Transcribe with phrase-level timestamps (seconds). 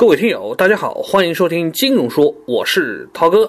[0.00, 3.46] 各位听友，大家好，欢迎收听金融说，我是涛哥。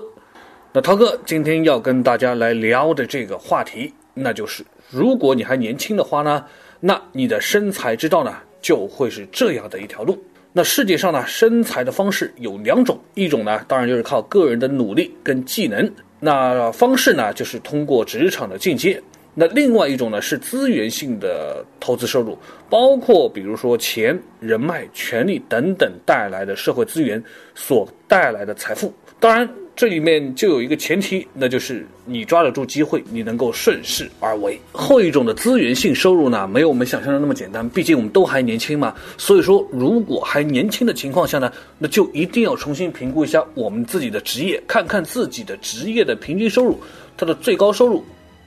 [0.74, 6.44] 那涛哥今天要跟大家来聊的这个话题，那就是如果你还年轻的话呢，
[6.82, 10.22] 那你的生财之道呢，就会是这样的一条路。
[10.52, 19.02] 那世界上呢，生财的方式有两种，一种呢，当然就是靠个人的努力跟技能，那方式呢，就是通过职场的进阶。
[19.34, 22.38] 那另外一种呢是资源性的投资收入，
[22.70, 27.24] 包括比如说钱、人脉、权力等等带来的社会资源
[27.56, 28.94] 所带来的财富。
[29.22, 34.60] 当然，这里面就有一个前提，那就是你抓得住机会，你能够顺势而为。
[34.74, 38.94] 后一种的资源性收入呢，没有我们想象的那么简单，毕竟我们都还年轻嘛。
[39.18, 46.78] 所以说，如果还年轻的情况下呢，那就一定要重新评估一下我们自己的职业，看看自己的职业的平均收入，
[47.16, 48.04] 它的最高收入。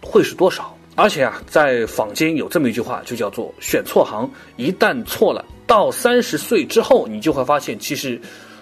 [0.06, 0.73] 会是多少？
[0.96, 4.30] 而且啊，在坊间有这么一句话，就叫做“选错行”。
[4.56, 8.20] 一旦错了，到三十岁之后，你就会发现，其实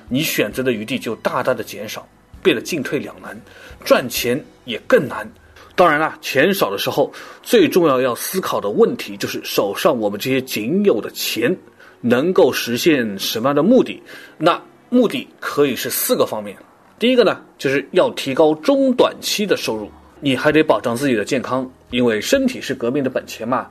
[0.08, 2.08] 你选择的余地就大大的减少，
[2.42, 3.38] 变得进退两难，
[3.84, 5.30] 赚钱也更难。
[5.74, 11.54] 当然了，钱少的时候，最重要要思考的问题就是手上我们这些仅有的钱
[12.00, 14.02] 能够实现什么样的目的？
[14.38, 16.56] 那目的可以是四个方面。
[16.98, 19.90] 第一个呢，就是要提高中短期的收入。
[20.24, 23.68] 你还得保障自己的健康，因为身体是革命的本钱嘛。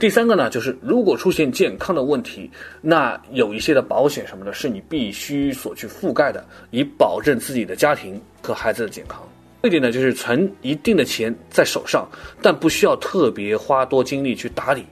[0.00, 2.50] 第三个呢，就是如果出现健康的问题，
[2.80, 9.22] 那有一些的保险什么的，是你必须所去覆盖的，以保证自己的家庭和孩子的健康。
[9.62, 12.08] 这一点呢，就是存一定的钱在手上，
[12.40, 14.84] 但不需要特别花多精力去打理，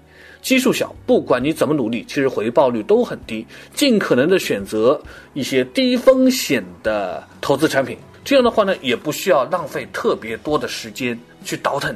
[0.42, 3.44] 基数小，不管你怎么努力，其实回报率都很低。
[3.75, 5.00] 尽可能的选择
[5.34, 7.98] 一些低风险的投资产品。
[8.24, 11.94] 这样的话呢，也不需要浪费特别多的时间去倒腾。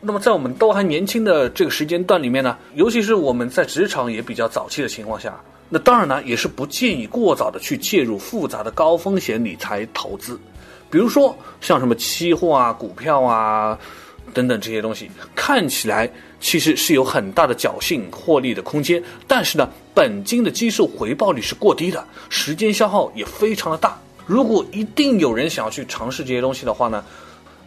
[0.00, 10.38] 那么在我们都还年轻的这个时间段里面呢，尤其是我们在职场也比较早期的情况下，那当然呢，也是不建议过早的去介入复杂的高风险理财投资。
[10.90, 13.78] 比如说像什么期货啊、股票啊
[14.34, 16.10] 等等这些东西，看起来
[16.40, 23.96] 其实是有很大的侥幸获利的空间，但是呢，本金的基数回报率是过低的，时间消耗也非常的大。
[24.26, 27.04] 如果一定有人想要去尝试这些东西的话呢，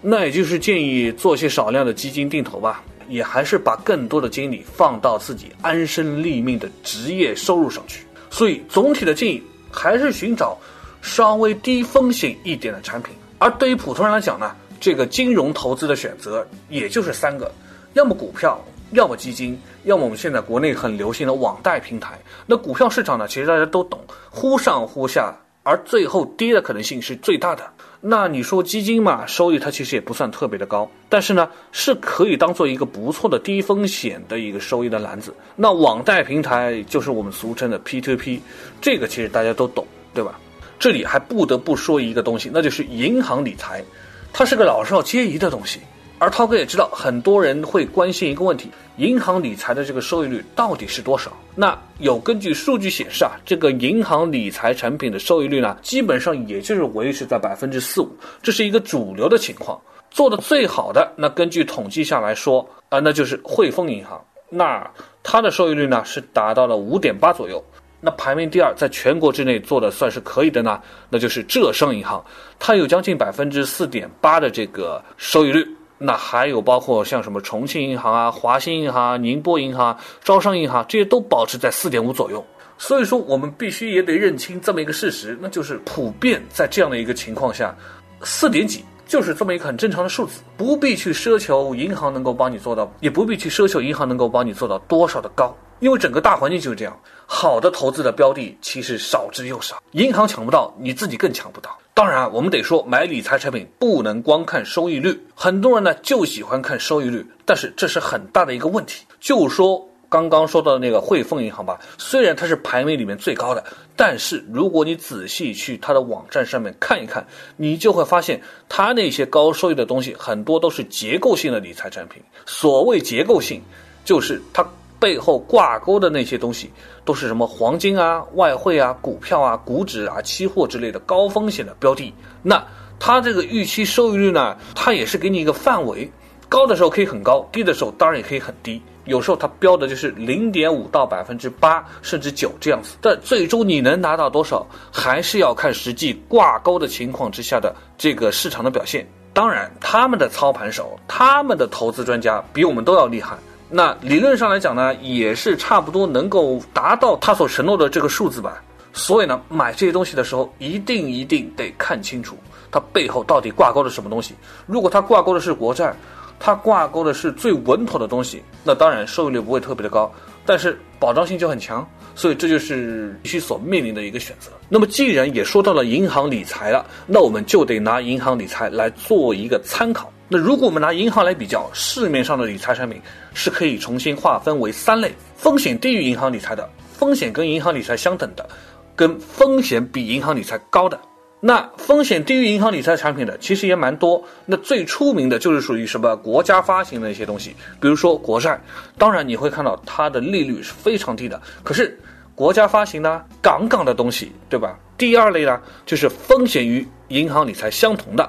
[0.01, 8.05] 那也就是建议做些少量的基金定投吧，也还是把更多的精力放到自己安身立命的职业收入上去。
[8.29, 10.57] 所以总体的建议还是寻找
[11.01, 13.13] 稍微低风险一点的产品。
[13.37, 17.51] 而对于普通人来讲呢，这个金融投资的选择也就是三个：
[17.93, 18.59] 要么股票，
[18.91, 22.17] 要么基金，要么我们现在国内很流行的网贷平台。
[22.45, 23.99] 那股票市场呢，其实大家都懂，
[24.29, 25.35] 忽上忽下。
[25.65, 27.63] 而最后跌的可能性是最大的。
[27.99, 35.33] 那你说基金嘛，收益它其实也不算特别的高，但是呢，是可以当做一个不错的低风险的一个收益的篮子。
[35.55, 38.39] 那网贷平台就是我们俗称的 P to P，
[38.79, 39.83] 这个其实大家都懂，
[40.13, 40.39] 对吧？
[40.77, 43.83] 这里还不得不说一个东西，那就是银行理财，
[44.31, 45.79] 它是个老少皆宜的东西。
[46.17, 51.31] 而涛哥也知道，很多人会关心一个问题：银行理财的这个收益率到底是多少？
[51.55, 58.09] 那有根据数据显示啊，这个银行理财产品的收益率呢，基本上也就是维持在百分之四五，
[58.41, 59.79] 这是一个主流的情况。
[60.09, 64.89] 做的最好的，那根据统计下来说啊，那就是汇丰银行，那
[65.21, 67.61] 它的收益率呢是达到了五点八左右。
[67.99, 72.23] 那排名第二，在全国之内做的算是可以的呢，那就是浙商银行，
[72.57, 75.67] 它有将近百分之四点八的这个收益率。
[75.97, 82.45] 那还有包括像什么重庆银行啊、华兴银行、宁波银行、招商银行这些都保持在四点五左右。
[82.77, 87.73] 所以说，我们必须也得认清这么一个事实，那就是普遍在这样的一个情况下，
[88.21, 96.97] 四点几就是这么一个很正常的数字，不必去奢求银行能够帮你做到，也不必去奢求银行能够帮你做到多少的高，因为整个大环境就是这样。
[97.27, 101.75] 好的投资的标的其实少之又少，银行抢不到，你自己更抢不到。
[101.93, 105.19] 当然，我们得说，买理财产品不能光看收益率。
[105.33, 109.05] 很多人呢就喜欢看收益率，但是这是很大的一个问题。
[109.19, 113.63] 就说刚刚说到的那个汇丰银行吧，虽然它是排名里面最高的，
[113.95, 117.25] 但是如果你仔细去它的网站上面看一看，
[117.57, 118.39] 你就会发现
[118.69, 122.21] 它那些高收益的东西很多都是结构性的理财产品。
[122.45, 123.63] 所谓结构性，
[124.03, 124.63] 就是它。
[125.05, 126.71] 背后挂钩的那些东西，
[127.05, 132.11] 都是什么黄金啊、外汇啊、股票啊、股指啊、期货之类的高风险的标的。
[132.41, 132.65] 那
[132.99, 136.11] 它这个预期收益率呢，它也是给你一个范围，
[136.49, 138.81] 高的时候可以很高，低的时候当然也可以很低。
[139.03, 142.97] 有时候它标的就是零点五到百分之八，甚至九这样子。
[142.99, 149.07] 但最终你能拿到多少，还是要看实际挂钩的情况之下的这个市场的表现。
[149.33, 153.37] 当然，他们的操盘手、他们的投资专家比我们都要厉害。
[153.69, 158.61] 那理论上来讲呢，也是差不多能够达到他所承诺的这个数字吧。
[158.93, 162.37] 所以呢，买这些东西的时候，一定一定得看清楚
[162.71, 164.33] 它背后到底挂钩的什么东西。
[164.65, 165.93] 如果它挂钩的是国债，
[166.39, 170.09] 它挂钩的是最稳妥的东西，那当然收益率不会特别的高，
[170.45, 171.85] 但是保障性就很强。
[172.17, 174.49] 所以这就是必须所面临的一个选择。
[174.69, 180.09] 那么既然也说到了银行理财了，那我们就得拿银行理财来做一个参考。
[180.27, 182.99] 那如果我们拿银行来比较，市面上的理财产品
[183.33, 188.47] 是可以重新划分为三类：风险低于银行理财的，风险跟银行理财相等的，
[188.95, 190.99] 跟风险比银行理财高的。
[191.41, 194.23] 那风险低于银行理财产品的其实也蛮多。
[194.47, 198.59] 那最出名的就是属于什么国家发行的一些东西，比如说国债。
[198.97, 201.99] 当然你会看到它的利率是非常低的，可是
[202.33, 204.75] 国家发行呢，杠杠的东西，对吧？
[204.97, 208.27] 第二类呢，就是风险与银行理财相同的。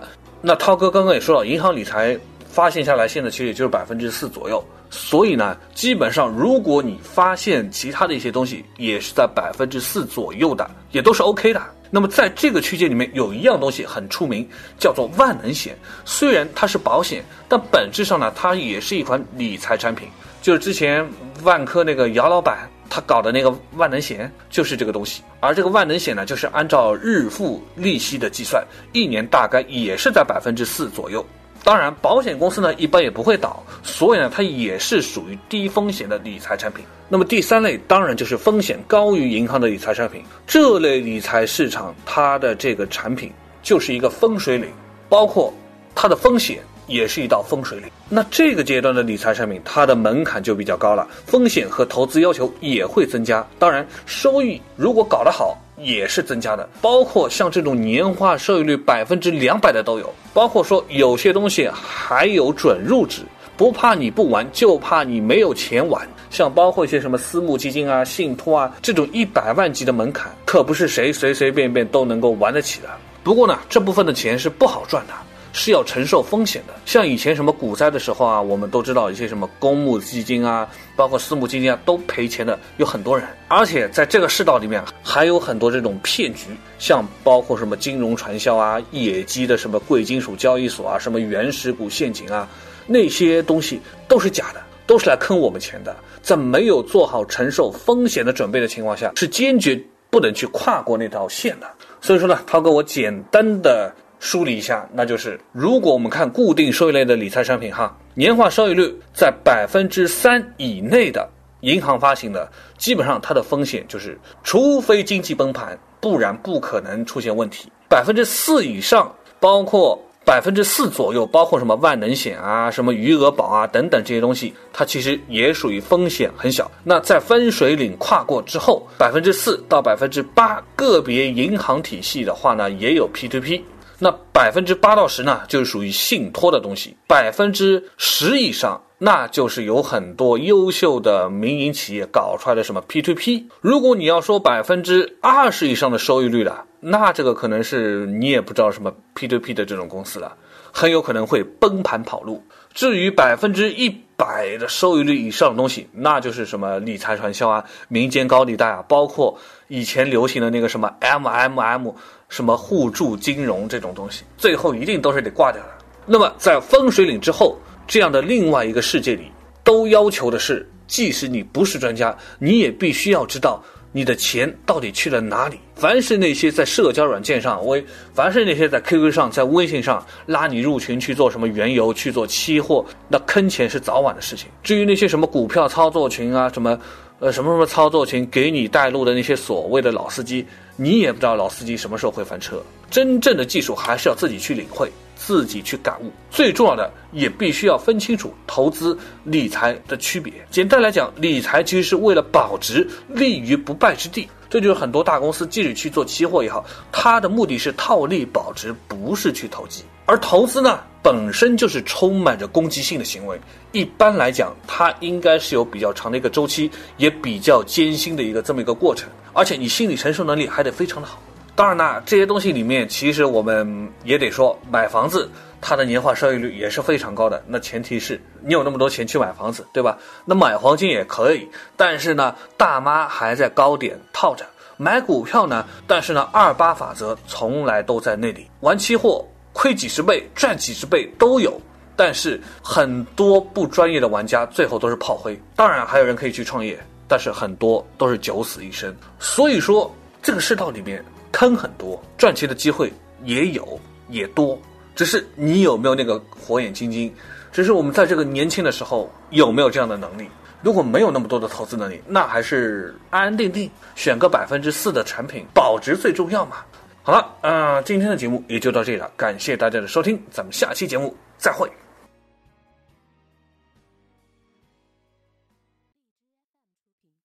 [0.48, 2.16] 那涛哥刚刚也说了，银行理财
[2.48, 4.64] 发现下来，现在其实也就是百分之四左右。
[4.90, 11.60] 所以呢，基本上如果你发现其他的一些东西也是在百分之四左右的，也都是 OK 的。
[11.90, 14.48] 那么在这个区间里面，有一样东西很出名，
[14.78, 15.76] 叫做万能险。
[16.04, 20.06] 虽然它是保险，但本质上呢，它也是一款理财产品。
[20.42, 21.04] 就是之前
[21.42, 25.22] 万科那个姚老板他搞的那个万能险，就是这个东西。
[25.40, 31.24] 而这个万能险呢，就是按照日付利息的计算，一年大概也是在百分之四左右。
[31.64, 36.84] 当然，保险公司呢一般也不会倒，所以呢，它也是属于低风险的理财产品。
[37.08, 44.70] 那么第三类当然就是风险高于银行的理财产品，这类理财市场它的这个产品就是一个分水岭，
[45.08, 45.52] 包括
[45.94, 46.58] 它的风险。
[46.86, 47.88] 也是一道风水岭。
[48.08, 53.46] 那这个阶段的理财产品，它的门槛就比较高了，风险和投资要求也会增加。
[53.58, 56.68] 当然，收益如果搞得好，也是增加的。
[56.80, 63.22] 包括像这种年化收益率百分之两百的都有，包括说有些东西还有准入值，
[63.56, 66.06] 不怕你不玩，就怕你没有钱玩。
[66.28, 72.88] 像包括一些什么私募基金啊、信托啊这种一百万级的门槛，可不是谁随随便便都能够玩得起的。
[73.22, 75.14] 不过呢，这部分的钱是不好赚的。
[75.58, 83.26] 是要承受风险的，像以前什么股灾的时候啊，我们都知道一些什么公募基金啊，包括私募基金啊，都赔钱的有很多人。
[83.48, 86.48] 而且在这个世道里面，还有很多这种骗局，
[86.78, 92.46] 像包括什么金融传销啊、野鸡的什么贵金属交易所啊、什么原始股陷阱啊，
[92.86, 95.96] 那些东西都是假的，都是来坑我们钱的。
[96.20, 101.66] 在没有做好承受风险的准备的情况下，是坚决不能去跨过那条线的。
[102.02, 103.90] 所以说呢，涛哥，我简单的。
[104.18, 111.28] 梳理一下，那就是如果我们看固定收益类的理财产品，哈，年化收益率在百分之三以内的
[111.60, 117.70] 银行发行的，基本上它的风险就是，除非经济崩盘，不然不可能出现问题。
[117.88, 126.68] 百分之四以上，包括百分之四左右，包括什么万能险啊、什么余额宝啊等等这些东西，它其实也属于风险很小。
[126.82, 133.64] 那在分水岭跨过之后，百分之四到百分之八，个别银行体系的话呢，也有 P to P。
[133.98, 143.46] 那百分之八到十呢，就是属于信托的东西；百分之十以上，那就是有很多优秀的民营企业搞出来的什么 P to P。
[143.60, 150.36] 如果你要说百分之二十以上的收益率了，那这个可能是你也不知道什么 P to P 的这种公司了，
[150.70, 152.42] 很有可能会崩盘跑路。
[152.74, 161.92] 至于百分之一百的收益率以上的东西，那就是什么理财传销啊、民间高利贷啊，包括以前流行的那个什么 MMM。
[162.28, 165.68] 什么互助金融这种东西，最后一定都是得挂掉的。
[166.04, 167.56] 那么在分水岭之后，
[167.86, 169.30] 这样的另外一个世界里，
[169.62, 173.62] 都要求的是，即使你不是专家，你也必须要知道
[173.96, 175.58] 你的钱到底去了哪里。
[175.74, 184.48] 凡是那些在社交软件上，微，凡是那些在 QQ 上、在微信上拉你入群去做什么原油、去做期货，那坑钱是早晚的事情。
[184.62, 186.78] 至于那些什么股票操作群啊，什么。
[187.18, 190.44] 呃，什么什么操作群给你带路的那些所谓的老司机，
[190.76, 192.62] 你也不知道老司机什么时候会翻车。
[192.90, 196.12] 真正的技术还是要自己去领会，自己去感悟。
[196.30, 200.32] 最重要的，也必须要分清楚投资理财的区别。
[200.50, 204.28] 简单来讲，理财其实是为了保值，立于不败之地。
[204.48, 209.82] 这就是很多大公司即使去做期货也好，它的目的是套利保值，不是去投机。
[210.04, 210.78] 而投资呢？
[211.02, 221.20] 本身就是充满着攻击性的行为，一般来讲，它应该是有比较长的一个周期，也比较艰辛的一个这么一个过程，而且你心理承受能力还得非常的好。
[221.56, 225.28] 当然呢，这些东西里面，其实我们也得说，买房子
[225.60, 227.42] 它的年化收益率也是非常高的。
[227.48, 229.98] 那前提是你有那么多钱去买房子，对吧？
[230.24, 234.46] 那买黄金也可以，但是呢，大妈还在高点套着。
[234.76, 238.46] 买股票呢，但是呢，二八法则从来都在那里。
[238.60, 239.24] 玩期货。
[239.58, 241.58] 亏几十倍、赚几十倍都有，
[241.96, 245.34] 但是很多不专业的玩家最后都是炮灰。
[245.56, 248.94] 当然，还有人可以去创业，但是很多都是九死一生。
[249.18, 251.02] 所以说，这个世道里面
[251.36, 252.90] 坑很多，赚钱的机会
[253.24, 253.78] 也有
[254.08, 254.58] 也多，
[254.94, 257.12] 只是你有没有那个火眼金睛？
[257.52, 260.26] 只是我们在这个年轻的时候有没有这样的能力？
[260.62, 266.56] 如果没有那么多的投资能力，那还是安安定定选个百分之四的产品，保值最重要嘛。
[267.02, 271.70] 好了，啊、今天的节目也就到这里了，感谢大家的收听，咱们下期节目再会。